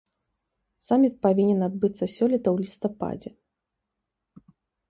[0.89, 3.33] Саміт павінен адбыцца сёлета ў лістападзе.